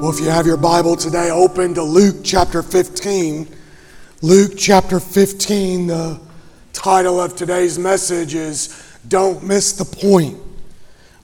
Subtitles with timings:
[0.00, 3.48] Well, if you have your Bible today, open to Luke chapter 15.
[4.22, 6.20] Luke chapter 15, the
[6.72, 10.38] title of today's message is Don't Miss the Point.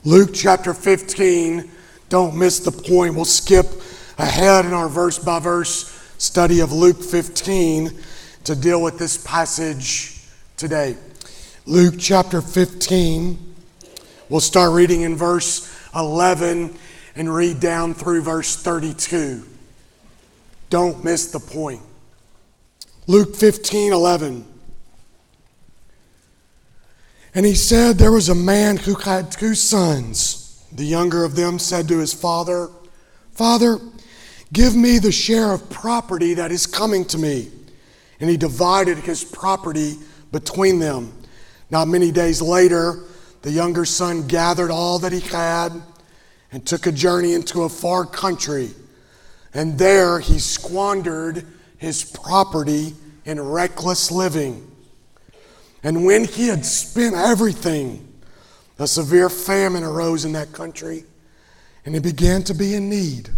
[0.02, 1.70] Luke chapter 15,
[2.08, 3.14] Don't Miss the Point.
[3.14, 3.66] We'll skip
[4.18, 5.84] ahead in our verse by verse
[6.18, 7.92] study of Luke 15
[8.42, 10.20] to deal with this passage
[10.56, 10.96] today.
[11.64, 13.54] Luke chapter 15,
[14.28, 16.76] we'll start reading in verse 11
[17.16, 19.44] and read down through verse 32.
[20.70, 21.82] Don't miss the point.
[23.06, 24.46] Luke 15 11.
[27.34, 30.64] And he said, There was a man who had two sons.
[30.72, 32.70] The younger of them said to his father,
[33.32, 33.78] Father,
[34.52, 37.50] give me the share of property that is coming to me.
[38.20, 39.96] And he divided his property
[40.32, 41.12] between them.
[41.70, 43.00] Not many days later,
[43.42, 45.72] the younger son gathered all that he had
[46.54, 48.70] and took a journey into a far country.
[49.54, 51.44] And there he squandered
[51.78, 54.70] his property in reckless living.
[55.82, 58.06] And when he had spent everything,
[58.78, 61.02] a severe famine arose in that country,
[61.84, 63.30] and he began to be in need.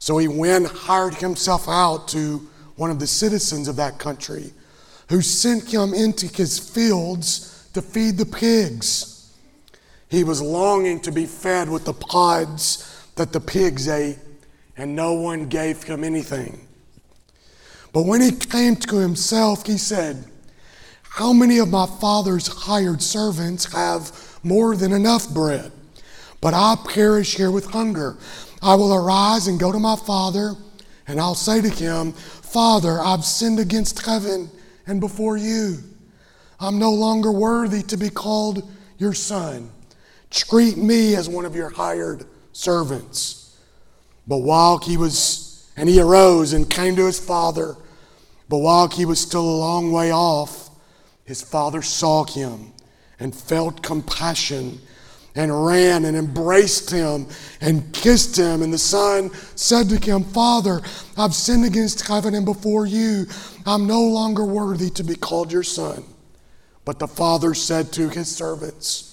[0.00, 4.52] So he went hired himself out to one of the citizens of that country,
[5.08, 9.11] who sent him into his fields to feed the pigs.
[10.12, 14.18] He was longing to be fed with the pods that the pigs ate,
[14.76, 16.68] and no one gave him anything.
[17.94, 20.26] But when he came to himself, he said,
[21.02, 25.72] How many of my father's hired servants have more than enough bread?
[26.42, 28.18] But I perish here with hunger.
[28.60, 30.56] I will arise and go to my father,
[31.08, 34.50] and I'll say to him, Father, I've sinned against heaven
[34.86, 35.78] and before you.
[36.60, 39.70] I'm no longer worthy to be called your son.
[40.32, 43.56] Treat me as one of your hired servants.
[44.26, 47.76] But while he was, and he arose and came to his father,
[48.48, 50.70] but while he was still a long way off,
[51.24, 52.72] his father saw him
[53.20, 54.80] and felt compassion
[55.34, 57.26] and ran and embraced him
[57.60, 58.62] and kissed him.
[58.62, 60.80] And the son said to him, Father,
[61.16, 63.26] I've sinned against heaven and before you.
[63.64, 66.04] I'm no longer worthy to be called your son.
[66.84, 69.11] But the father said to his servants,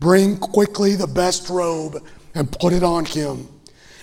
[0.00, 3.48] Bring quickly the best robe and put it on him,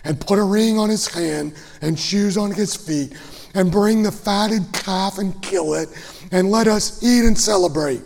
[0.04, 3.14] and put a ring on his hand and shoes on his feet,
[3.54, 5.90] and bring the fatted calf and kill it,
[6.32, 8.02] and let us eat and celebrate.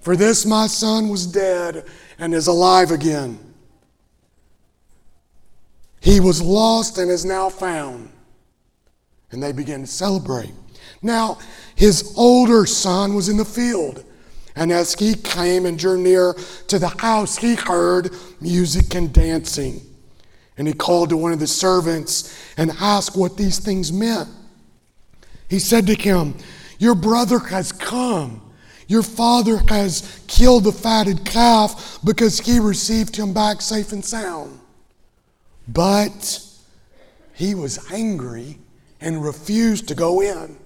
[0.00, 1.86] For this my son was dead
[2.18, 3.38] and is alive again.
[6.00, 8.10] He was lost and is now found.
[9.30, 10.52] And they began to celebrate.
[11.00, 11.38] Now,
[11.74, 14.04] his older son was in the field.
[14.56, 16.34] And as he came and drew near
[16.68, 18.10] to the house, he heard
[18.40, 19.80] music and dancing.
[20.56, 24.28] And he called to one of the servants and asked what these things meant.
[25.48, 26.36] He said to him,
[26.78, 28.40] Your brother has come.
[28.86, 34.60] Your father has killed the fatted calf because he received him back safe and sound.
[35.66, 36.40] But
[37.32, 38.58] he was angry
[39.00, 40.56] and refused to go in.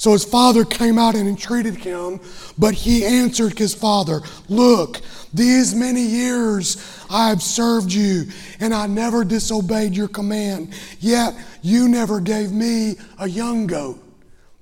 [0.00, 2.20] So his father came out and entreated him,
[2.56, 5.02] but he answered his father, Look,
[5.34, 8.24] these many years I have served you,
[8.60, 10.72] and I never disobeyed your command.
[11.00, 14.02] Yet you never gave me a young goat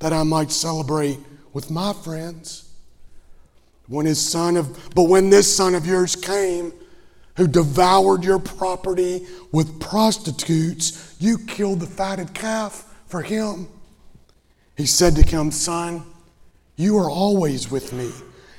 [0.00, 1.20] that I might celebrate
[1.52, 2.68] with my friends.
[3.86, 6.72] When his son of, but when this son of yours came,
[7.36, 13.68] who devoured your property with prostitutes, you killed the fatted calf for him.
[14.78, 16.04] He said to him, Son,
[16.76, 18.12] you are always with me,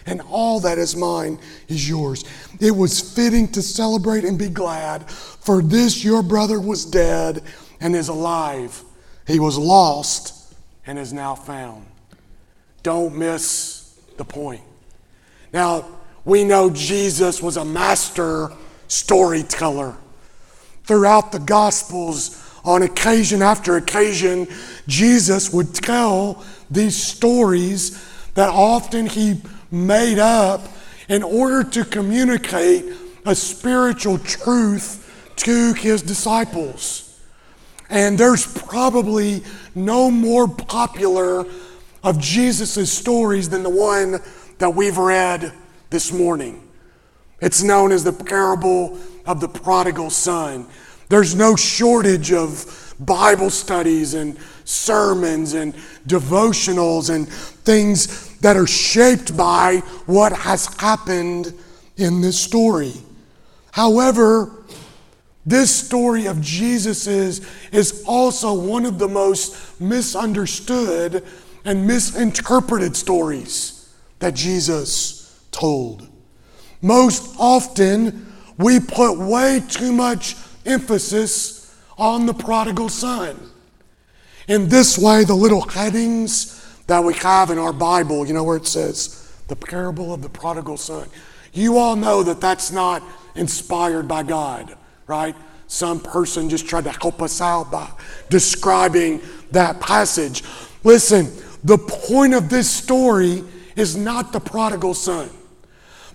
[0.06, 1.40] and all that is mine
[1.70, 2.26] is yours.
[2.60, 7.42] It was fitting to celebrate and be glad, for this your brother was dead
[7.80, 8.84] and is alive.
[9.26, 10.54] He was lost
[10.86, 11.86] and is now found.
[12.84, 14.62] Don't miss the point.
[15.54, 15.86] Now,
[16.26, 18.50] we know Jesus was a master
[18.90, 19.96] storyteller.
[20.84, 24.48] Throughout the Gospels, on occasion after occasion,
[24.88, 28.06] Jesus would tell these stories
[28.36, 30.62] that often he made up
[31.08, 32.86] in order to communicate
[33.26, 37.20] a spiritual truth to his disciples.
[37.90, 39.44] And there's probably
[39.74, 41.48] no more popular
[42.04, 44.20] of Jesus' stories than the one
[44.60, 45.54] that we've read
[45.90, 46.70] this morning.
[47.42, 50.68] It's known as the parable of the prodigal son.
[51.10, 55.74] There's no shortage of Bible studies and sermons and
[56.08, 61.54] devotionals and things that are shaped by what has happened
[61.98, 62.94] in this story.
[63.72, 64.52] However,
[65.46, 67.42] this story of Jesus's
[67.72, 71.26] is also one of the most misunderstood
[71.66, 76.08] and misinterpreted stories that Jesus told.
[76.82, 80.36] Most often, we put way too much
[80.66, 83.38] emphasis on the prodigal son.
[84.48, 86.56] In this way, the little headings
[86.88, 89.16] that we have in our Bible, you know, where it says
[89.48, 91.08] the parable of the prodigal son,
[91.54, 93.04] you all know that that's not
[93.36, 94.76] inspired by God,
[95.08, 95.36] right?
[95.68, 97.92] Some person just tried to help us out by
[98.30, 99.22] describing
[99.52, 100.44] that passage.
[100.84, 101.32] Listen,
[101.64, 103.44] the point of this story
[103.76, 105.30] is not the prodigal son.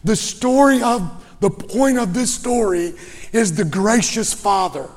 [0.03, 2.95] The story of the point of this story
[3.35, 4.89] is the gracious Father.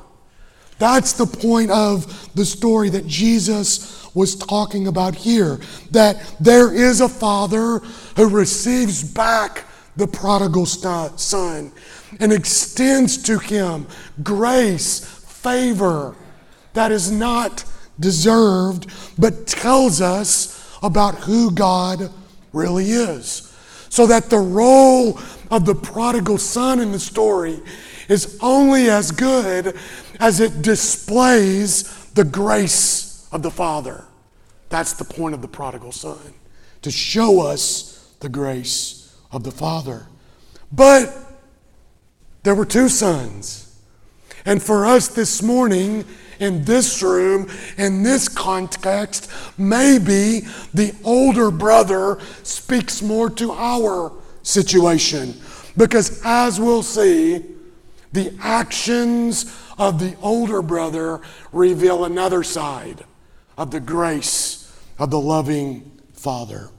[0.78, 5.60] That's the point of the story that Jesus was talking about here.
[5.90, 7.80] That there is a father
[8.16, 9.66] who receives back
[9.96, 11.70] the prodigal son
[12.18, 13.86] and extends to him
[14.22, 16.16] grace, favor
[16.72, 17.62] that is not
[18.00, 18.86] deserved,
[19.18, 22.10] but tells us about who God
[22.54, 23.44] really is.
[23.90, 25.18] So that the role
[25.50, 27.60] of the prodigal son in the story
[28.08, 29.76] is only as good
[30.18, 34.04] as it displays the grace of the Father.
[34.68, 36.34] That's the point of the prodigal son,
[36.82, 40.06] to show us the grace of the Father.
[40.72, 41.14] But
[42.42, 43.64] there were two sons.
[44.44, 46.04] And for us this morning,
[46.38, 50.40] in this room, in this context, maybe
[50.72, 54.12] the older brother speaks more to our
[54.48, 55.34] situation.
[55.76, 57.44] Because as we'll see,
[58.12, 61.20] the actions of the older brother
[61.52, 63.04] reveal another side
[63.58, 66.70] of the grace of the loving Father.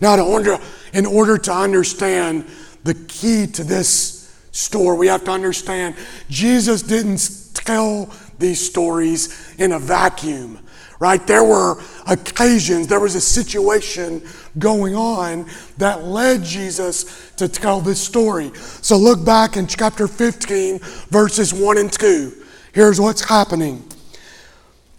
[0.00, 0.58] Now, in order,
[0.92, 2.46] in order to understand
[2.84, 5.94] the key to this story, we have to understand
[6.28, 10.58] Jesus didn't tell these stories in a vacuum
[11.00, 11.26] right?
[11.26, 14.22] There were occasions, there was a situation
[14.58, 15.46] going on
[15.78, 18.50] that led Jesus to tell this story.
[18.54, 22.32] So look back in chapter 15, verses 1 and 2.
[22.72, 23.84] Here's what's happening.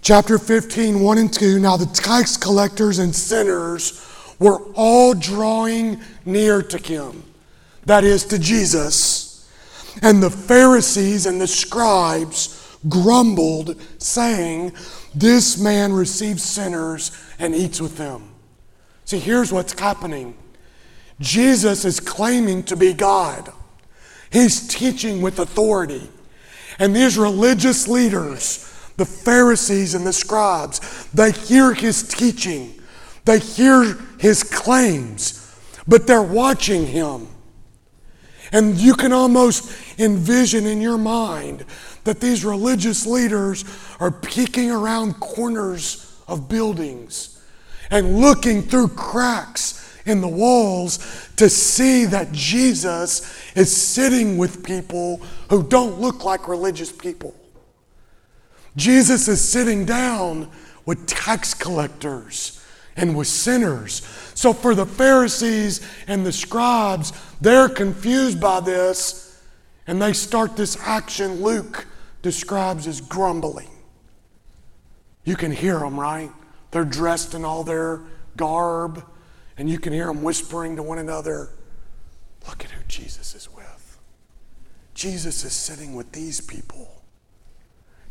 [0.01, 1.59] Chapter 15, 1 and 2.
[1.59, 4.07] Now the tax collectors and sinners
[4.39, 7.23] were all drawing near to him,
[7.85, 9.47] that is, to Jesus.
[10.01, 14.73] And the Pharisees and the scribes grumbled, saying,
[15.13, 18.30] this man receives sinners and eats with them.
[19.11, 20.37] See, here's what's happening
[21.19, 23.51] Jesus is claiming to be God,
[24.31, 26.09] he's teaching with authority.
[26.79, 28.59] And these religious leaders,
[28.95, 32.79] the Pharisees and the scribes, they hear his teaching,
[33.25, 37.27] they hear his claims, but they're watching him.
[38.53, 41.65] And you can almost envision in your mind
[42.05, 43.65] that these religious leaders
[43.99, 47.30] are peeking around corners of buildings
[47.91, 55.21] and looking through cracks in the walls to see that Jesus is sitting with people
[55.49, 57.35] who don't look like religious people.
[58.75, 60.49] Jesus is sitting down
[60.85, 62.63] with tax collectors
[62.95, 64.01] and with sinners.
[64.33, 69.43] So, for the Pharisees and the scribes, they're confused by this
[69.87, 71.85] and they start this action Luke
[72.21, 73.69] describes as grumbling.
[75.23, 76.31] You can hear them, right?
[76.71, 78.01] They're dressed in all their
[78.37, 79.03] garb,
[79.57, 81.49] and you can hear them whispering to one another,
[82.47, 83.99] Look at who Jesus is with.
[84.93, 87.03] Jesus is sitting with these people.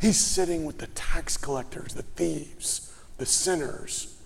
[0.01, 4.17] He's sitting with the tax collectors, the thieves, the sinners.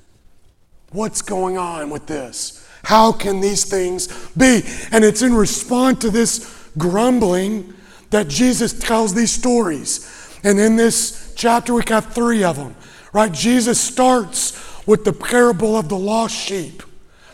[0.93, 2.69] What's going on with this?
[2.85, 4.63] How can these things be?
[4.93, 7.75] And it's in response to this grumbling
[8.11, 10.39] that Jesus tells these stories.
[10.45, 12.77] And in this chapter, we got three of them,
[13.15, 13.33] right?
[13.33, 16.83] Jesus starts with the parable of the lost sheep.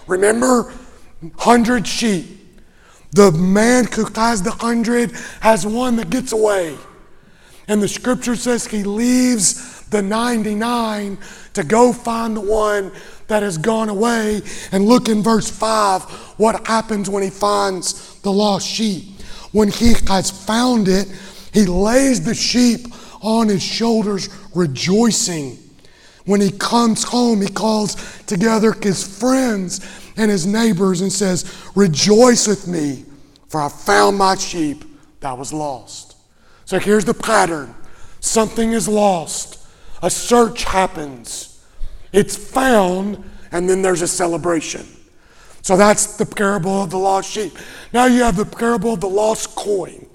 [0.07, 0.73] Remember,
[1.39, 2.37] hundred sheep.
[3.13, 5.11] The man who has the hundred
[5.41, 6.77] has one that gets away.
[7.67, 11.19] And the scripture says he leaves the 99
[11.55, 12.93] to go find the one
[13.27, 14.43] that has gone away.
[14.71, 16.03] And look in verse 5
[16.37, 19.05] what happens when he finds the lost sheep.
[19.53, 21.09] When he has found it,
[21.53, 22.87] he lays the sheep
[23.23, 25.59] on his shoulders, rejoicing.
[26.31, 27.97] When he comes home, he calls
[28.27, 29.81] together his friends
[30.17, 33.05] and his neighbors and says, Rejoice with me,
[33.49, 34.85] for I found my sheep
[35.19, 36.15] that was lost.
[36.67, 37.75] So here's the pattern
[38.21, 39.67] something is lost,
[40.05, 41.61] a search happens,
[42.13, 44.87] it's found, and then there's a celebration.
[45.63, 47.59] So that's the parable of the lost sheep.
[47.93, 50.07] Now you have the parable of the lost coin.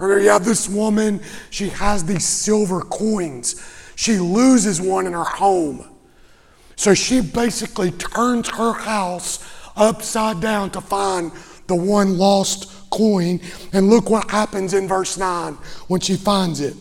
[0.00, 3.62] Or you have this woman, she has these silver coins.
[4.00, 5.86] She loses one in her home.
[6.74, 11.30] So she basically turns her house upside down to find
[11.66, 13.42] the one lost coin.
[13.74, 15.52] And look what happens in verse 9
[15.88, 16.76] when she finds it.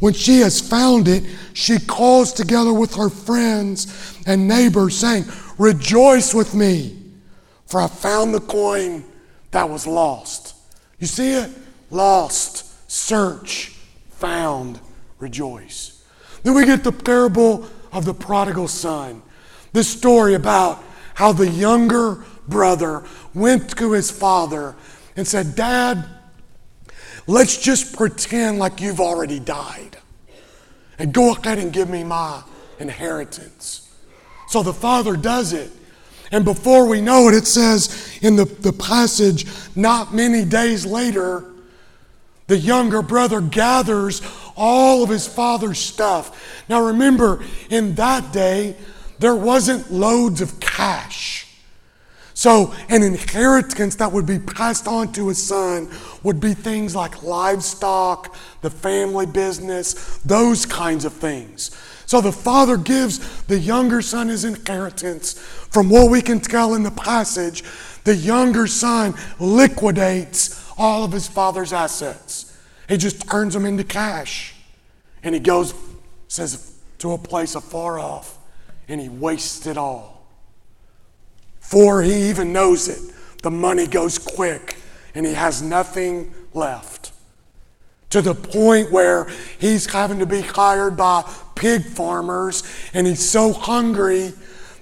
[0.00, 5.26] When she has found it, she calls together with her friends and neighbors, saying,
[5.58, 6.96] Rejoice with me,
[7.66, 9.04] for I found the coin
[9.50, 10.56] that was lost.
[11.00, 11.50] You see it?
[11.90, 13.76] Lost, search,
[14.08, 14.80] found,
[15.18, 15.95] rejoice.
[16.46, 19.20] Then we get the parable of the prodigal son.
[19.72, 20.80] This story about
[21.14, 23.02] how the younger brother
[23.34, 24.76] went to his father
[25.16, 26.04] and said, Dad,
[27.26, 29.98] let's just pretend like you've already died
[31.00, 32.44] and go ahead and give me my
[32.78, 33.92] inheritance.
[34.46, 35.72] So the father does it.
[36.30, 41.44] And before we know it, it says in the, the passage, not many days later,
[42.46, 44.22] the younger brother gathers
[44.56, 46.64] all of his father's stuff.
[46.68, 48.76] Now remember, in that day,
[49.18, 51.46] there wasn't loads of cash.
[52.36, 55.88] So, an inheritance that would be passed on to a son
[56.22, 61.70] would be things like livestock, the family business, those kinds of things.
[62.04, 65.32] So, the father gives the younger son his inheritance.
[65.38, 67.64] From what we can tell in the passage,
[68.04, 72.45] the younger son liquidates all of his father's assets.
[72.88, 74.54] He just turns them into cash.
[75.22, 75.74] And he goes,
[76.28, 78.38] says, to a place afar off,
[78.88, 80.26] and he wastes it all.
[81.60, 84.76] For he even knows it, the money goes quick,
[85.14, 87.12] and he has nothing left.
[88.10, 89.28] To the point where
[89.58, 92.62] he's having to be hired by pig farmers,
[92.94, 94.32] and he's so hungry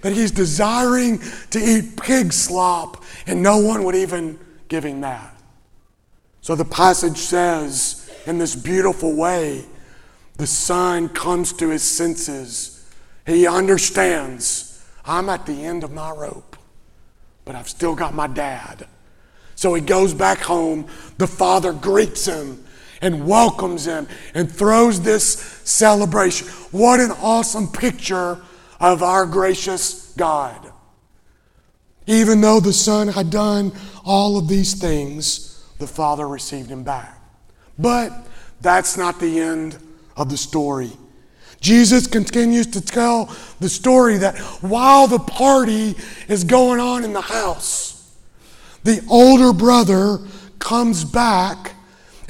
[0.03, 1.21] that he's desiring
[1.51, 5.34] to eat pig slop, and no one would even give him that.
[6.45, 9.65] So the passage says, in this beautiful way,
[10.37, 12.87] the son comes to his senses.
[13.25, 16.59] He understands I'm at the end of my rope,
[17.47, 18.87] but I've still got my dad.
[19.55, 20.87] So he goes back home.
[21.17, 22.63] The father greets him
[23.01, 26.47] and welcomes him and throws this celebration.
[26.73, 28.43] What an awesome picture
[28.79, 30.71] of our gracious God.
[32.07, 33.73] Even though the son had done
[34.05, 35.54] all of these things,
[35.85, 37.21] the father received him back.
[37.79, 38.11] But
[38.63, 39.77] that's not the end
[40.17, 40.91] of the story.
[41.61, 45.95] Jesus continues to tell the story that while the party
[46.27, 48.17] is going on in the house,
[48.83, 50.21] the older brother
[50.59, 51.75] comes back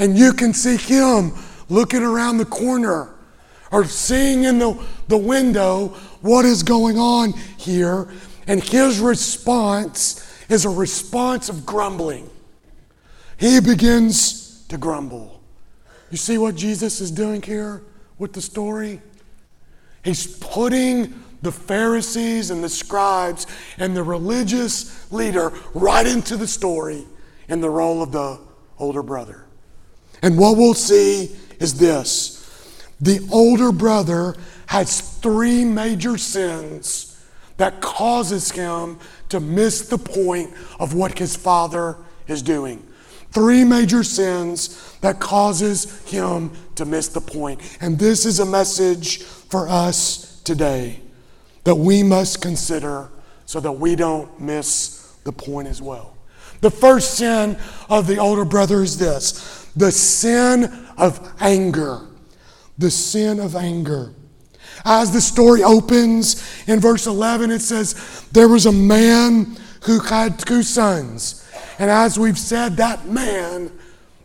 [0.00, 1.32] and you can see him
[1.68, 3.14] looking around the corner
[3.70, 5.88] or seeing in the, the window
[6.23, 8.08] what is going on here.
[8.49, 12.30] And his response is a response of grumbling.
[13.37, 15.43] He begins to grumble.
[16.11, 17.83] You see what Jesus is doing here
[18.19, 19.00] with the story?
[20.05, 23.47] He's putting the Pharisees and the scribes
[23.79, 27.05] and the religious leader right into the story
[27.49, 28.38] in the role of the
[28.79, 29.45] older brother.
[30.23, 32.41] And what we'll see is this
[33.00, 34.37] the older brother
[34.67, 37.23] has three major sins
[37.57, 38.99] that causes him
[39.29, 42.87] to miss the point of what his father is doing
[43.35, 47.61] three major sins that causes him to miss the point.
[47.81, 51.00] And this is a message for us today
[51.64, 53.11] that we must consider
[53.47, 56.17] so that we don't miss the point as well.
[56.61, 57.59] The first sin
[57.91, 60.64] of the older brother is this the sin
[60.97, 62.00] of anger.
[62.79, 64.14] The sin of anger.
[64.85, 70.38] As the story opens in verse 11 it says there was a man who had
[70.38, 71.43] two sons
[71.78, 73.71] and as we've said, that man,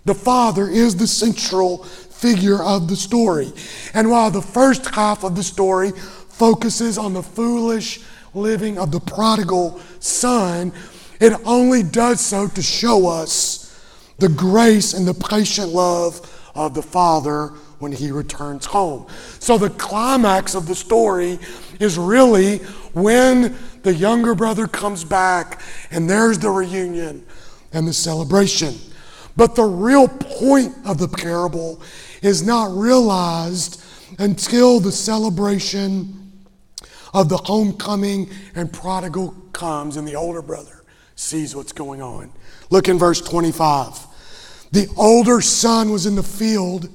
[0.05, 3.51] the father, is the central figure of the story.
[3.93, 8.01] And while the first half of the story focuses on the foolish
[8.33, 10.73] living of the prodigal son,
[11.19, 13.65] it only does so to show us
[14.19, 19.07] the grace and the patient love of the father when he returns home.
[19.39, 21.39] So the climax of the story
[21.79, 22.57] is really
[22.93, 27.25] when the younger brother comes back and there's the reunion
[27.73, 28.75] and the celebration.
[29.35, 31.81] But the real point of the parable
[32.21, 33.83] is not realized
[34.17, 36.15] until the celebration
[37.13, 40.83] of the homecoming and prodigal comes and the older brother
[41.15, 42.31] sees what's going on.
[42.69, 44.07] Look in verse 25.
[44.71, 46.89] The older son was in the field,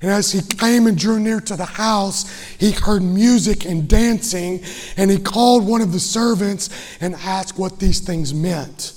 [0.00, 4.62] and as he came and drew near to the house, he heard music and dancing,
[4.96, 8.92] and he called one of the servants and asked what these things meant.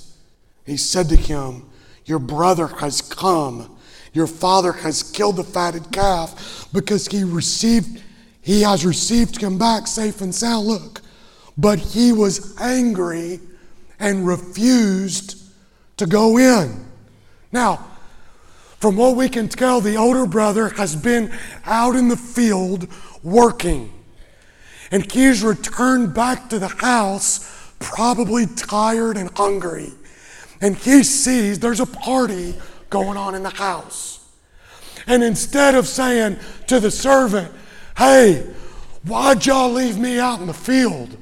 [0.64, 1.68] He said to him,
[2.04, 3.76] Your brother has come.
[4.12, 8.02] Your father has killed the fatted calf because he received
[8.42, 10.66] he has received him back safe and sound.
[10.66, 11.00] Look,
[11.56, 13.38] but he was angry
[14.00, 15.40] and refused
[15.96, 16.84] to go in.
[17.52, 17.91] Now,
[18.82, 21.32] from what we can tell, the older brother has been
[21.64, 22.88] out in the field
[23.22, 23.92] working.
[24.90, 29.92] And he's returned back to the house, probably tired and hungry.
[30.60, 32.56] And he sees there's a party
[32.90, 34.28] going on in the house.
[35.06, 37.52] And instead of saying to the servant,
[37.96, 38.44] Hey,
[39.04, 41.16] why'd y'all leave me out in the field?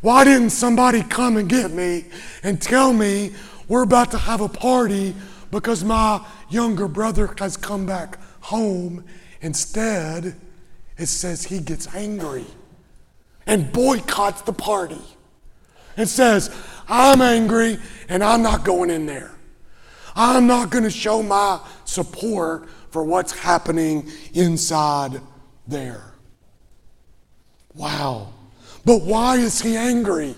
[0.00, 2.06] Why didn't somebody come and get me
[2.42, 3.32] and tell me
[3.68, 5.14] we're about to have a party
[5.52, 9.04] because my younger brother has come back home?
[9.40, 10.34] Instead,
[10.98, 12.44] it says he gets angry
[13.46, 15.00] and boycotts the party
[15.96, 16.54] and says,
[16.88, 17.78] I'm angry
[18.08, 19.30] and I'm not going in there.
[20.14, 25.20] I'm not going to show my support for what's happening inside
[25.66, 26.12] there.
[27.74, 28.32] Wow.
[28.84, 30.34] But why is he angry?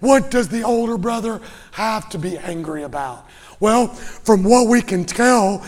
[0.00, 1.40] What does the older brother
[1.72, 3.25] have to be angry about?
[3.60, 5.66] Well, from what we can tell,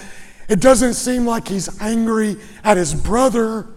[0.49, 3.68] it doesn't seem like he's angry at his brother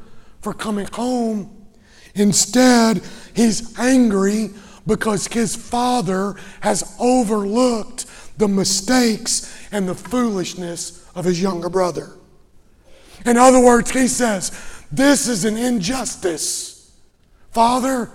[0.41, 1.68] for coming home.
[2.15, 3.01] Instead,
[3.34, 4.50] he's angry
[4.88, 8.06] because his father has overlooked
[8.38, 12.13] the mistakes and the foolishness of his younger brother.
[13.25, 14.51] In other words, he says,
[14.91, 16.91] This is an injustice.
[17.51, 18.10] Father,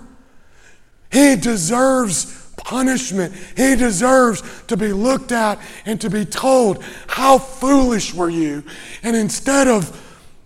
[1.11, 3.33] he deserves punishment.
[3.55, 8.61] He deserves to be looked at and to be told, How foolish were you?
[9.03, 9.97] And instead of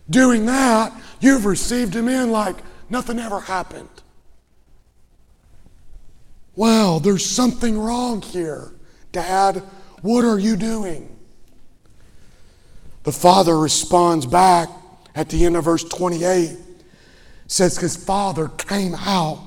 [0.07, 2.57] doing that, you've received him in like
[2.91, 3.89] nothing ever happened.
[6.55, 8.71] Wow, there's something wrong here.
[9.11, 9.63] Dad,
[10.03, 11.17] what are you doing?
[13.01, 14.69] The father responds back
[15.15, 16.55] at the end of verse 28
[17.47, 19.41] says his father came out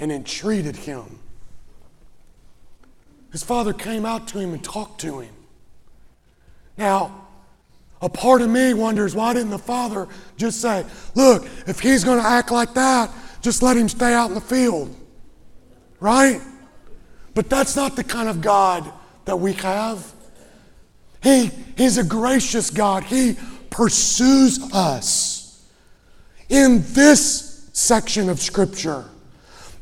[0.00, 1.20] and entreated him.
[3.38, 5.32] His father came out to him and talked to him.
[6.76, 7.28] Now,
[8.02, 12.18] a part of me wonders why didn't the father just say, Look, if he's going
[12.20, 14.92] to act like that, just let him stay out in the field?
[16.00, 16.40] Right?
[17.34, 18.92] But that's not the kind of God
[19.24, 20.12] that we have.
[21.22, 23.04] He, he's a gracious God.
[23.04, 23.36] He
[23.70, 25.64] pursues us.
[26.48, 29.04] In this section of Scripture,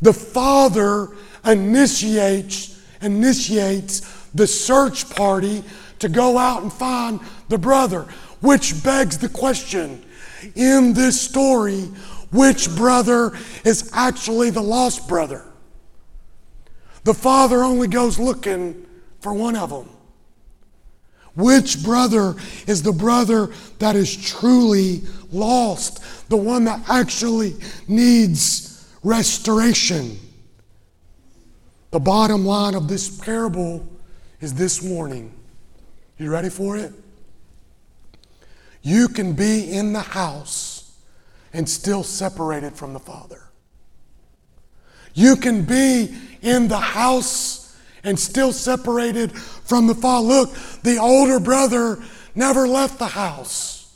[0.03, 1.17] the Father
[1.47, 2.76] initiates,
[3.07, 4.01] initiates
[4.35, 5.65] the search party
[6.01, 8.03] to go out and find the brother,
[8.41, 10.05] which begs the question
[10.55, 11.83] in this story,
[12.31, 13.33] which brother
[13.65, 15.45] is actually the lost brother?
[17.05, 18.85] The father only goes looking
[19.21, 19.89] for one of them.
[21.37, 22.35] Which brother
[22.67, 26.29] is the brother that is truly lost?
[26.29, 27.55] The one that actually
[27.87, 30.19] needs restoration?
[31.91, 33.87] The bottom line of this parable
[34.41, 35.33] is this warning.
[36.19, 36.93] You ready for it?
[38.83, 40.99] You can be in the house
[41.53, 43.43] and still separated from the Father.
[45.15, 50.27] You can be in the house and still separated from the Father.
[50.29, 51.99] Look, the older brother
[52.35, 53.95] never left the house.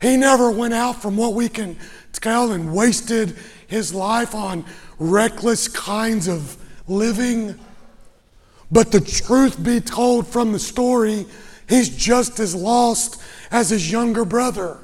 [0.00, 1.76] He never went out from what we can
[2.12, 4.64] tell and wasted his life on
[4.98, 6.56] reckless kinds of
[6.88, 7.58] living.
[8.70, 11.26] But the truth be told from the story,
[11.68, 14.78] he's just as lost as his younger brother.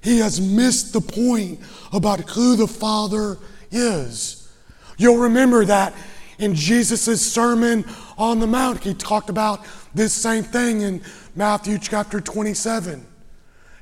[0.00, 1.60] He has missed the point
[1.92, 3.38] about who the Father
[3.70, 4.50] is.
[4.96, 5.94] You'll remember that
[6.38, 7.84] in Jesus' Sermon
[8.16, 9.64] on the Mount, he talked about
[9.94, 11.02] this same thing in
[11.34, 13.04] Matthew chapter 27.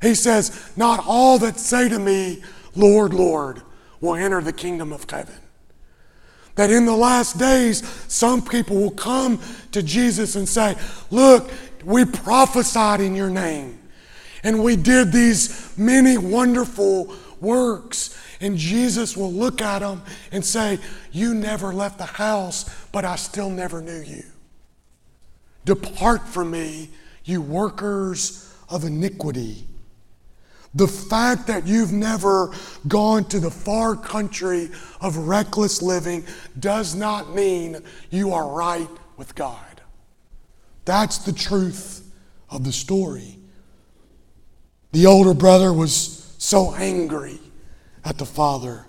[0.02, 2.42] He says, Not all that say to me,
[2.74, 3.62] Lord, Lord,
[4.00, 5.34] will enter the kingdom of heaven.
[6.56, 9.40] That in the last days, some people will come
[9.72, 10.74] to Jesus and say,
[11.10, 11.50] Look,
[11.84, 13.78] we prophesied in your name,
[14.42, 18.18] and we did these many wonderful works.
[18.40, 20.78] And Jesus will look at them and say,
[21.12, 24.24] You never left the house, but I still never knew you.
[25.64, 26.90] Depart from me,
[27.24, 29.66] you workers of iniquity.
[30.76, 32.52] The fact that you've never
[32.86, 34.68] gone to the far country
[35.00, 36.26] of reckless living
[36.60, 37.78] does not mean
[38.10, 39.80] you are right with God.
[40.84, 42.06] That's the truth
[42.50, 43.38] of the story.
[44.92, 47.40] The older brother was so angry
[48.04, 48.84] at the father.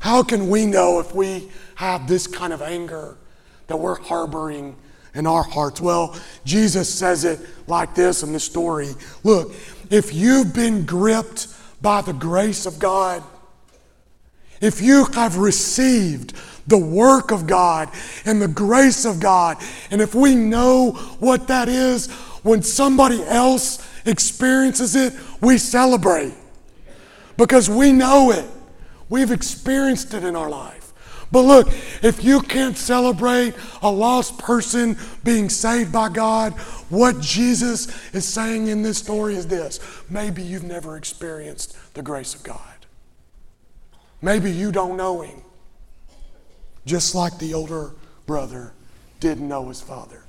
[0.00, 3.16] How can we know if we have this kind of anger
[3.68, 4.74] that we're harboring
[5.14, 5.80] in our hearts?
[5.80, 8.90] Well, Jesus says it like this in the story.
[9.24, 9.52] Look,
[9.90, 11.48] if you've been gripped
[11.80, 13.22] by the grace of God,
[14.60, 16.34] if you have received
[16.66, 17.88] the work of God
[18.24, 19.56] and the grace of God,
[19.90, 22.10] and if we know what that is,
[22.42, 26.34] when somebody else experiences it, we celebrate
[27.36, 28.44] because we know it.
[29.08, 30.77] We've experienced it in our life.
[31.30, 31.68] But look,
[32.02, 36.54] if you can't celebrate a lost person being saved by God,
[36.88, 42.34] what Jesus is saying in this story is this maybe you've never experienced the grace
[42.34, 42.60] of God.
[44.22, 45.42] Maybe you don't know Him.
[46.86, 47.92] Just like the older
[48.26, 48.72] brother
[49.20, 50.22] didn't know his father.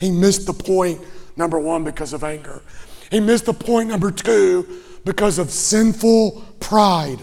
[0.00, 1.00] He missed the point,
[1.36, 2.62] number one, because of anger.
[3.10, 7.18] He missed the point, number two, because of sinful pride.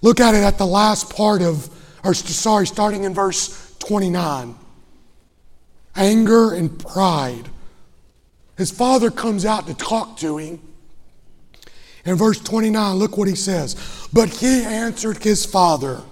[0.00, 1.68] Look at it at the last part of
[2.04, 4.54] or sorry, starting in verse 29.
[5.96, 7.48] Anger and pride.
[8.56, 10.60] His father comes out to talk to him.
[12.04, 14.08] In verse 29, look what he says.
[14.12, 16.02] But he answered his father,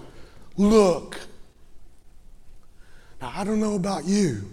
[0.57, 1.21] Look.
[3.21, 4.51] Now, I don't know about you,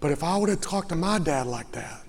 [0.00, 2.02] but if I would have talked to my dad like that,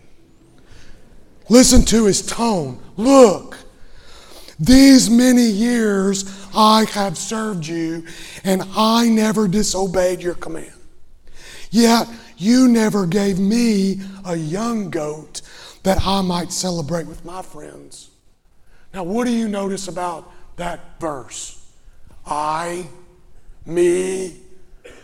[1.49, 2.79] listen to his tone.
[2.95, 3.57] Look.
[4.59, 8.03] These many years I have served you,
[8.43, 10.73] and I never disobeyed your command.
[11.69, 15.41] Yet you never gave me a young goat
[15.83, 18.09] that I might celebrate with my friends.
[18.91, 21.63] Now, what do you notice about that verse?
[22.25, 22.87] I,
[23.67, 24.37] me,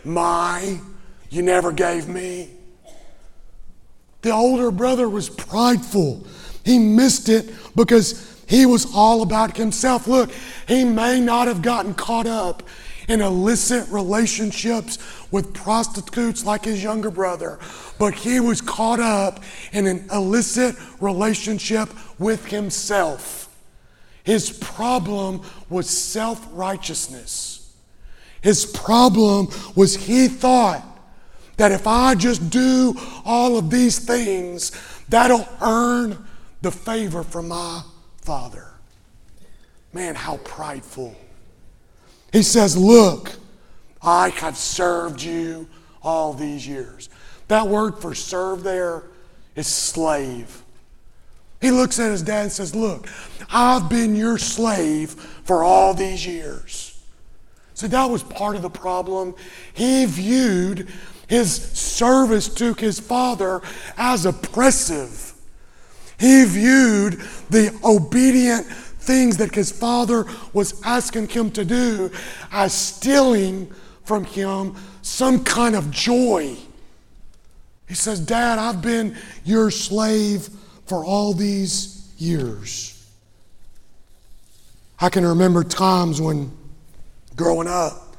[0.04, 0.80] my,
[1.30, 2.50] you never gave me.
[4.22, 6.26] The older brother was prideful.
[6.64, 10.06] He missed it because he was all about himself.
[10.06, 10.30] Look,
[10.68, 12.62] he may not have gotten caught up
[13.08, 14.98] in illicit relationships
[15.30, 17.58] with prostitutes like his younger brother,
[17.98, 19.40] but he was caught up
[19.72, 23.48] in an illicit relationship with himself.
[24.22, 27.72] His problem was self righteousness.
[28.40, 30.82] His problem was he thought
[31.56, 34.72] that if I just do all of these things,
[35.08, 36.26] that'll earn
[36.62, 37.82] the favor from my
[38.24, 38.68] Father.
[39.92, 41.14] Man, how prideful.
[42.32, 43.32] He says, Look,
[44.02, 45.68] I have served you
[46.02, 47.10] all these years.
[47.48, 49.04] That word for serve there
[49.54, 50.62] is slave.
[51.60, 53.08] He looks at his dad and says, Look,
[53.50, 55.10] I've been your slave
[55.44, 56.98] for all these years.
[57.74, 59.34] So that was part of the problem.
[59.74, 60.88] He viewed
[61.28, 63.60] his service to his father
[63.98, 65.33] as oppressive.
[66.18, 72.10] He viewed the obedient things that his father was asking him to do
[72.50, 73.70] as stealing
[74.04, 76.56] from him some kind of joy.
[77.86, 80.48] He says, Dad, I've been your slave
[80.86, 82.90] for all these years.
[85.00, 86.50] I can remember times when
[87.36, 88.16] growing up,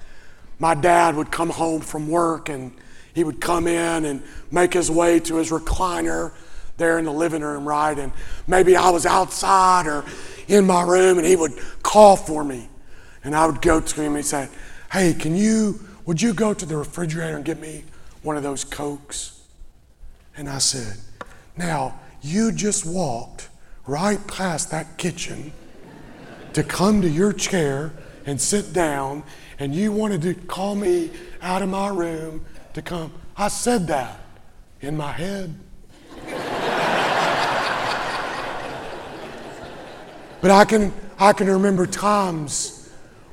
[0.59, 2.71] my dad would come home from work and
[3.13, 6.31] he would come in and make his way to his recliner
[6.77, 7.97] there in the living room, right?
[7.97, 8.11] And
[8.47, 10.03] maybe I was outside or
[10.47, 12.69] in my room and he would call for me.
[13.23, 14.49] And I would go to him and he'd say,
[14.91, 17.83] Hey, can you, would you go to the refrigerator and get me
[18.21, 19.41] one of those Cokes?
[20.37, 20.97] And I said,
[21.57, 23.49] Now, you just walked
[23.87, 25.51] right past that kitchen
[26.53, 27.93] to come to your chair
[28.25, 29.23] and sit down,
[29.59, 31.11] and you wanted to call me
[31.41, 33.11] out of my room to come.
[33.37, 34.19] I said that
[34.81, 35.53] in my head.
[40.45, 42.87] But I can, I can remember times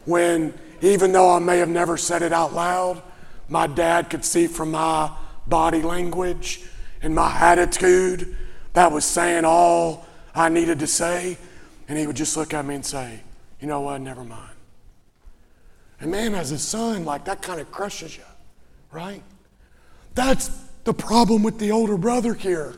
[0.06, 3.02] when, even though I may have never said it out loud,
[3.50, 5.10] my dad could see from my
[5.46, 6.62] body language
[7.02, 8.34] and my attitude
[8.72, 11.36] that was saying all I needed to say.
[11.86, 13.20] And he would just look at me and say,
[13.60, 14.00] You know what?
[14.00, 14.56] Never mind.
[16.00, 18.24] And man, as a son, like that kind of crushes you,
[18.90, 19.22] right?
[20.14, 20.48] That's
[20.84, 22.72] the problem with the older brother here.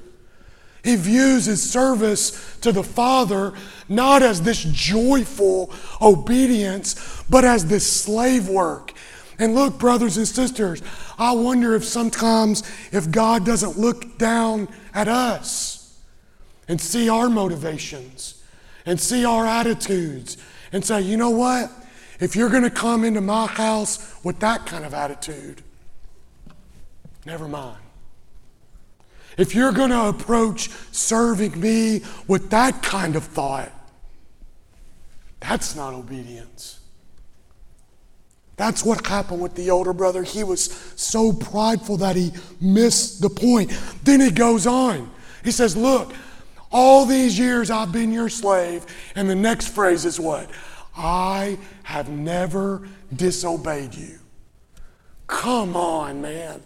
[0.85, 3.55] He views his service to the Father
[3.89, 8.93] not as this joyful obedience, but as this slave work.
[9.39, 10.83] And look, brothers and sisters,
[11.19, 15.99] I wonder if sometimes if God doesn't look down at us
[16.69, 18.43] and see our motivations
[18.85, 20.37] and see our attitudes
[20.71, 21.71] and say, you know what?
[22.21, 25.63] If you're going to come into my house with that kind of attitude,
[27.25, 27.84] never mind.
[29.37, 33.73] If you're going to approach serving me with that kind of thought,
[35.41, 36.81] that's not obedience.
[38.57, 40.23] That's what happened with the older brother.
[40.23, 43.71] He was so prideful that he missed the point.
[44.05, 45.11] Then he goes on.
[45.43, 46.15] He says, Look,
[46.71, 48.87] all these years I've been your slave.
[49.17, 50.49] And the next phrase is what?
[50.97, 54.19] I have never disobeyed you.
[55.27, 56.63] Come on, man.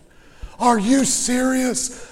[0.58, 2.07] Are you serious?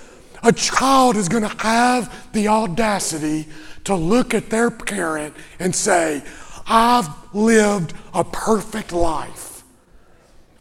[0.47, 3.49] A child is going to have the audacity
[3.83, 6.23] to look at their parent and say,
[6.69, 9.65] I've lived a perfect life.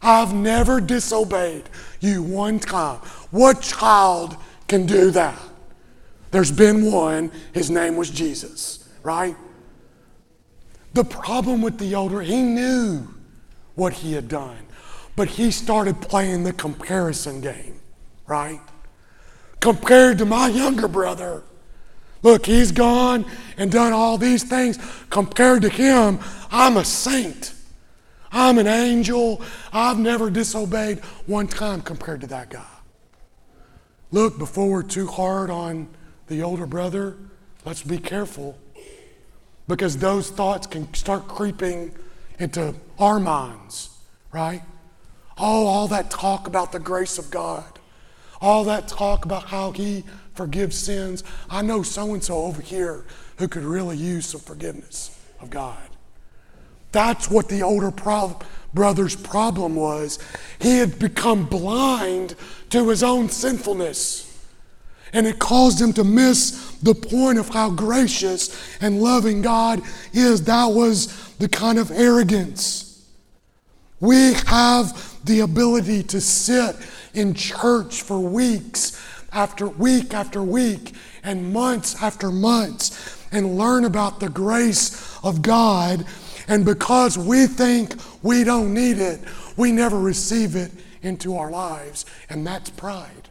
[0.02, 1.68] I've never disobeyed
[2.00, 2.98] you one time.
[3.30, 5.40] What child can do that?
[6.32, 9.36] There's been one, his name was Jesus, right?
[10.94, 13.06] The problem with the older, he knew
[13.76, 14.66] what he had done,
[15.14, 17.78] but he started playing the comparison game,
[18.26, 18.60] right?
[19.66, 21.42] Compared to my younger brother.
[22.22, 23.26] Look, he's gone
[23.56, 24.78] and done all these things.
[25.10, 26.20] Compared to him,
[26.52, 27.52] I'm a saint.
[28.30, 29.42] I'm an angel.
[29.72, 32.62] I've never disobeyed one time compared to that guy.
[34.12, 35.88] Look, before we're too hard on
[36.28, 37.16] the older brother,
[37.64, 38.56] let's be careful
[39.66, 41.92] because those thoughts can start creeping
[42.38, 43.90] into our minds,
[44.30, 44.62] right?
[45.36, 47.75] Oh, all that talk about the grace of God,
[48.40, 51.24] all that talk about how He forgives sins.
[51.50, 53.04] I know so and so over here
[53.38, 55.78] who could really use some forgiveness of God.
[56.92, 58.38] That's what the older pro-
[58.72, 60.18] brother's problem was.
[60.60, 62.34] He had become blind
[62.70, 64.22] to his own sinfulness.
[65.12, 70.44] And it caused him to miss the point of how gracious and loving God is.
[70.44, 73.06] That was the kind of arrogance.
[74.00, 76.76] We have the ability to sit
[77.16, 79.00] in church for weeks
[79.32, 86.06] after week after week and months after months and learn about the grace of God.
[86.48, 89.20] And because we think we don't need it,
[89.56, 90.70] we never receive it
[91.02, 92.06] into our lives.
[92.30, 93.28] And that's pride.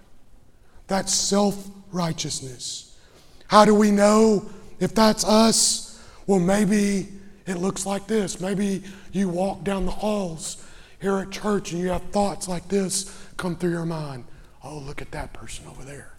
[0.87, 2.97] That's self righteousness.
[3.47, 6.03] How do we know if that's us?
[6.27, 7.07] Well, maybe
[7.45, 8.41] it looks like this.
[8.41, 10.63] Maybe you walk down the halls
[10.99, 14.25] here at church and you have thoughts like this come through your mind.
[14.63, 16.13] Oh, look at that person over there.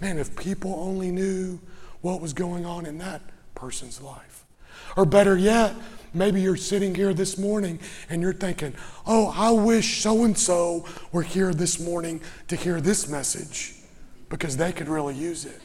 [0.00, 1.60] Man, if people only knew
[2.00, 3.22] what was going on in that
[3.54, 4.44] person's life.
[4.96, 5.74] Or better yet,
[6.12, 7.78] maybe you're sitting here this morning
[8.10, 8.74] and you're thinking,
[9.06, 13.76] oh, I wish so and so were here this morning to hear this message
[14.28, 15.60] because they could really use it.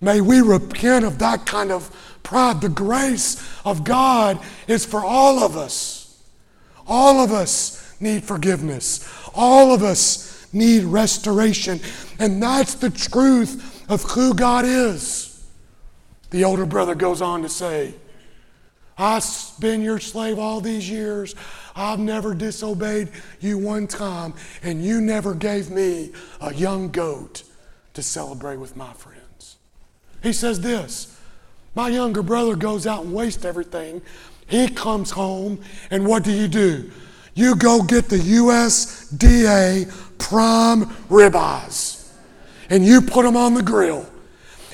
[0.00, 1.90] May we repent of that kind of
[2.22, 2.60] pride.
[2.60, 5.97] The grace of God is for all of us.
[6.88, 9.08] All of us need forgiveness.
[9.34, 11.80] All of us need restoration.
[12.18, 15.46] And that's the truth of who God is.
[16.30, 17.94] The older brother goes on to say,
[18.98, 19.24] I've
[19.60, 21.34] been your slave all these years.
[21.76, 27.44] I've never disobeyed you one time, and you never gave me a young goat
[27.94, 29.56] to celebrate with my friends.
[30.22, 31.16] He says this
[31.76, 34.02] My younger brother goes out and wastes everything.
[34.48, 36.90] He comes home, and what do you do?
[37.34, 42.10] You go get the USDA prime ribeyes,
[42.68, 44.08] and you put them on the grill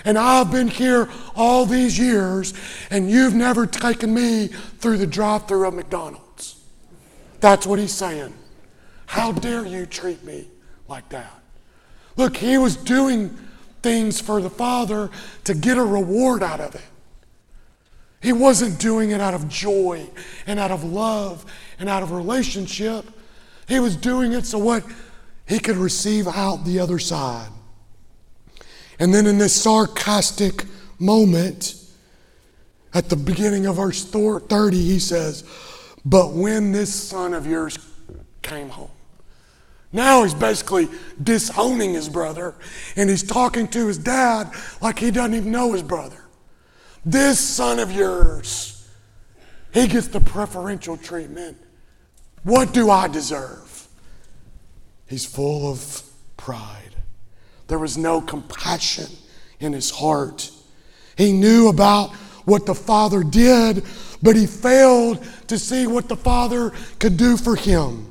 [0.05, 2.53] and I've been here all these years,
[2.91, 6.63] and you've never taken me through the drive through of McDonald's.
[7.41, 8.35] That's what he's saying.
[9.07, 10.49] How dare you treat me
[10.89, 11.33] like that?
[12.17, 13.37] Look, he was doing
[13.83, 15.11] things for the Father
[15.45, 16.83] to get a reward out of it.
[18.25, 20.09] He wasn't doing it out of joy
[20.47, 21.45] and out of love
[21.79, 23.05] and out of relationship.
[23.69, 24.83] He was doing it so what
[25.47, 27.51] he could receive out the other side.
[28.99, 30.65] And then in this sarcastic
[30.99, 31.75] moment,
[32.95, 35.45] at the beginning of verse 30, he says,
[36.03, 37.77] But when this son of yours
[38.41, 38.89] came home.
[39.93, 40.89] Now he's basically
[41.23, 42.55] disowning his brother,
[42.97, 46.24] and he's talking to his dad like he doesn't even know his brother.
[47.05, 48.89] This son of yours,
[49.73, 51.59] he gets the preferential treatment.
[52.45, 53.89] What do I deserve?
[55.07, 56.03] He's full of
[56.37, 56.97] pride.
[57.69, 59.07] There was no compassion
[59.61, 60.51] in his heart.
[61.17, 62.11] He knew about
[62.45, 63.85] what the Father did,
[64.23, 68.11] but he failed to see what the Father could do for him.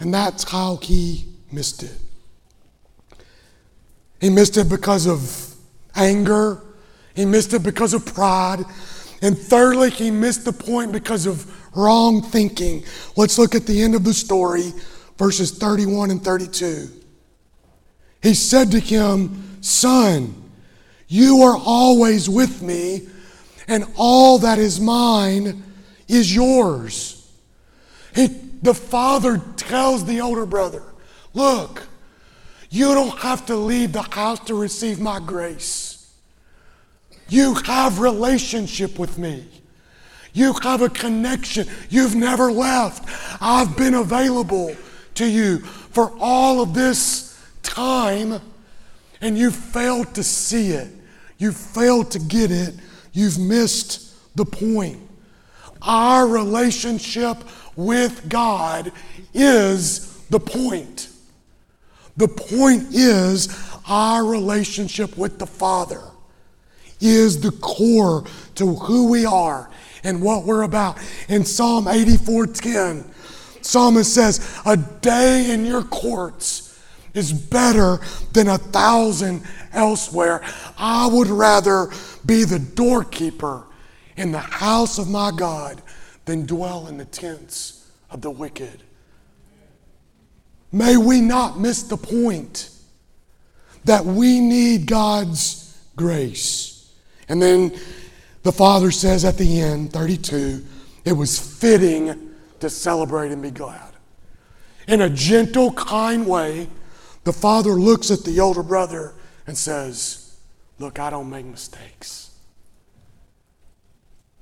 [0.00, 1.96] And that's how he missed it.
[4.20, 5.54] He missed it because of
[5.94, 6.62] anger
[7.18, 8.64] He missed it because of pride.
[9.22, 12.84] And thirdly, he missed the point because of wrong thinking.
[13.16, 14.72] Let's look at the end of the story,
[15.16, 16.88] verses 31 and 32.
[18.22, 20.32] He said to him, Son,
[21.08, 23.08] you are always with me,
[23.66, 25.64] and all that is mine
[26.06, 27.28] is yours.
[28.14, 28.28] He,
[28.62, 30.84] the father tells the older brother,
[31.34, 31.88] Look,
[32.70, 35.87] you don't have to leave the house to receive my grace.
[37.28, 39.44] You have relationship with me.
[40.32, 41.66] You have a connection.
[41.90, 43.08] You've never left.
[43.40, 44.74] I've been available
[45.14, 48.40] to you for all of this time,
[49.20, 50.88] and you failed to see it.
[51.38, 52.74] You failed to get it.
[53.12, 54.98] You've missed the point.
[55.82, 57.36] Our relationship
[57.76, 58.92] with God
[59.34, 61.08] is the point.
[62.16, 63.48] The point is
[63.88, 66.02] our relationship with the Father
[67.00, 68.24] is the core
[68.56, 69.70] to who we are
[70.04, 70.98] and what we're about.
[71.28, 73.04] In Psalm 84:10,
[73.62, 76.74] psalmist says, "A day in your courts
[77.14, 78.00] is better
[78.32, 80.42] than a thousand elsewhere.
[80.76, 81.90] I would rather
[82.24, 83.64] be the doorkeeper
[84.16, 85.82] in the house of my God
[86.24, 88.82] than dwell in the tents of the wicked."
[90.70, 92.68] May we not miss the point
[93.84, 96.77] that we need God's grace.
[97.28, 97.78] And then
[98.42, 100.64] the Father says at the end, 32,
[101.04, 103.92] it was fitting to celebrate and be glad.
[104.86, 106.68] In a gentle, kind way,
[107.24, 109.14] the Father looks at the older brother
[109.46, 110.36] and says,
[110.78, 112.30] Look, I don't make mistakes.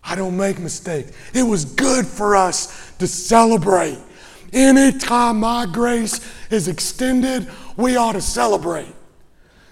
[0.04, 1.12] I don't make mistakes.
[1.34, 3.98] It was good for us to celebrate.
[4.52, 6.20] Anytime my grace
[6.50, 8.94] is extended, we ought to celebrate.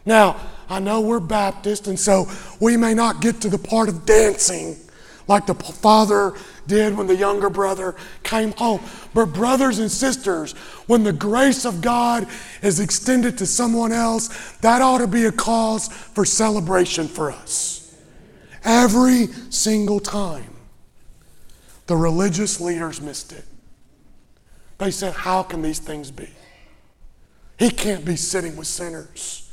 [0.04, 2.28] Now, I know we're Baptist, and so
[2.60, 4.76] we may not get to the part of dancing
[5.26, 6.34] like the father
[6.66, 8.80] did when the younger brother came home.
[9.12, 10.52] But, brothers and sisters,
[10.86, 12.26] when the grace of God
[12.62, 17.94] is extended to someone else, that ought to be a cause for celebration for us.
[18.64, 20.50] Every single time.
[21.86, 23.44] The religious leaders missed it.
[24.78, 26.30] They said, How can these things be?
[27.58, 29.43] He can't be sitting with sinners.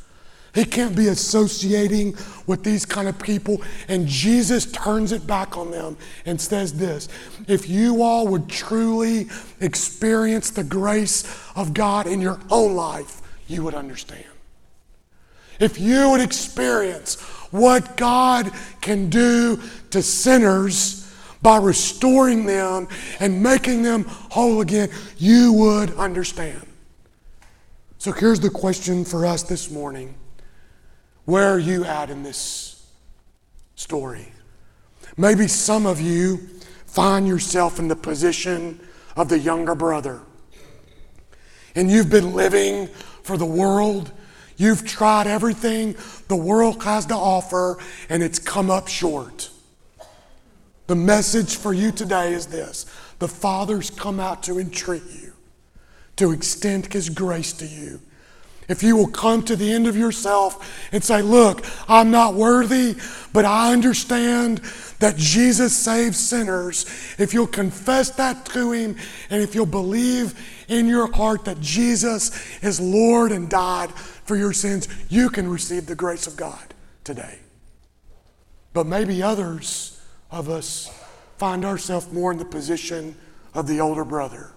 [0.54, 3.62] He can't be associating with these kind of people.
[3.88, 7.08] And Jesus turns it back on them and says this
[7.48, 9.30] If you all would truly
[9.62, 11.24] experience the grace
[11.56, 14.26] of God in your own life, you would understand.
[15.60, 19.60] If you would experience what God can do
[19.92, 22.88] to sinners by restoring them
[23.20, 26.66] and making them whole again, you would understand.
[28.00, 30.16] So here's the question for us this morning
[31.25, 32.86] where are you at in this
[33.75, 34.31] story?
[35.17, 36.38] Maybe some of you
[36.86, 38.79] find yourself in the position
[39.15, 40.21] of the younger brother.
[41.75, 42.88] And you've been living
[43.23, 44.12] for the world.
[44.57, 45.95] You've tried everything
[46.27, 47.77] the world has to offer,
[48.10, 49.49] and it's come up short.
[50.88, 52.86] The message for you today is this
[53.19, 55.34] the Father's come out to entreat you,
[56.17, 58.01] to extend His grace to you
[58.71, 62.95] if you will come to the end of yourself and say, Look, I'm not worthy,
[63.34, 64.60] but I understand
[64.99, 66.86] that Jesus saves sinners.
[67.17, 68.95] If you'll confess that to Him
[69.29, 72.31] and if you'll believe in your heart that Jesus
[72.63, 77.39] is Lord and died for your sins, you can receive the grace of God today.
[78.73, 80.89] But maybe others of us
[81.38, 83.15] find ourselves more in the position
[83.53, 84.51] of the older brother.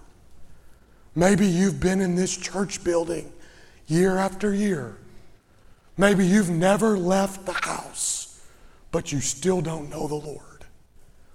[1.17, 3.33] Maybe you've been in this church building
[3.87, 4.97] year after year.
[5.97, 8.41] Maybe you've never left the house,
[8.91, 10.65] but you still don't know the Lord.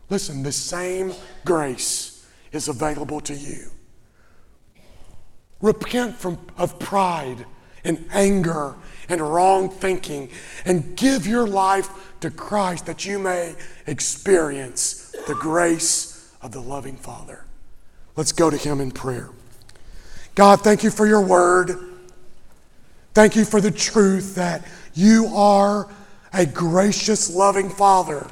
[0.10, 1.14] Listen, the same
[1.46, 3.70] grace is available to you.
[5.62, 7.46] Repent from, of pride
[7.84, 8.76] and anger
[9.08, 10.30] and wrong thinking
[10.66, 11.90] and give your life
[12.22, 13.56] to Christ that you may
[13.88, 17.46] experience the grace of the loving Father.
[18.16, 19.30] Let's go to Him in prayer.
[20.36, 21.99] God, thank you for your word.
[23.14, 25.90] Thank you for the truth that you are
[26.34, 28.28] a gracious, loving Father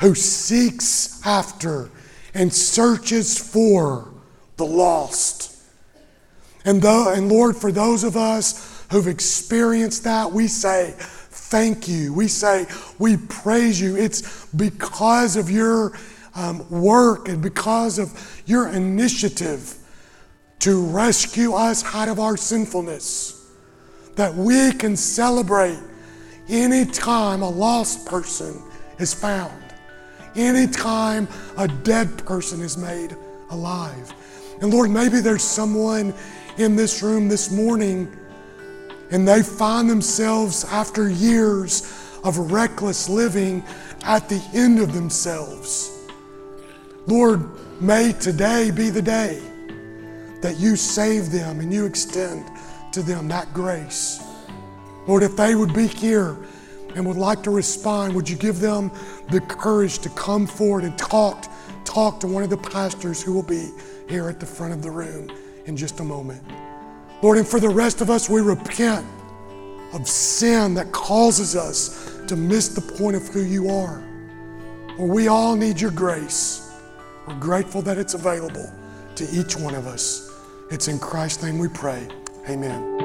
[0.00, 1.90] who seeks after
[2.34, 4.08] and searches for
[4.56, 5.56] the lost.
[6.64, 12.14] And, though, and Lord, for those of us who've experienced that, we say, Thank you.
[12.14, 12.66] We say,
[12.98, 13.96] We praise you.
[13.96, 15.98] It's because of your
[16.34, 19.79] um, work and because of your initiative
[20.60, 23.50] to rescue us out of our sinfulness
[24.16, 25.78] that we can celebrate
[26.48, 28.62] anytime a lost person
[28.98, 29.62] is found,
[30.36, 33.16] anytime a dead person is made
[33.50, 34.12] alive.
[34.60, 36.12] And Lord, maybe there's someone
[36.58, 38.14] in this room this morning
[39.10, 41.82] and they find themselves after years
[42.22, 43.64] of reckless living
[44.02, 46.06] at the end of themselves.
[47.06, 47.48] Lord,
[47.80, 49.42] may today be the day
[50.42, 52.50] that you save them and you extend
[52.92, 54.22] to them that grace.
[55.06, 56.36] Lord, if they would be here
[56.94, 58.90] and would like to respond, would you give them
[59.30, 61.46] the courage to come forward and talk,
[61.84, 63.70] talk to one of the pastors who will be
[64.08, 65.30] here at the front of the room
[65.66, 66.42] in just a moment.
[67.22, 69.06] Lord, and for the rest of us, we repent
[69.92, 74.02] of sin that causes us to miss the point of who you are.
[74.98, 76.72] Lord, we all need your grace.
[77.26, 78.72] We're grateful that it's available
[79.16, 80.29] to each one of us.
[80.70, 82.08] It's in Christ's name we pray.
[82.48, 82.98] Amen.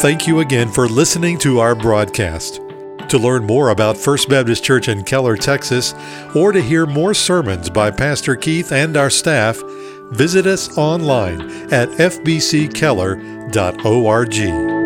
[0.00, 2.62] Thank you again for listening to our broadcast.
[3.10, 5.94] To learn more about First Baptist Church in Keller, Texas,
[6.34, 9.60] or to hear more sermons by Pastor Keith and our staff,
[10.12, 11.42] visit us online
[11.72, 14.79] at fbckeller.org.